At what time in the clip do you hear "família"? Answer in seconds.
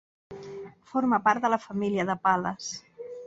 1.67-2.07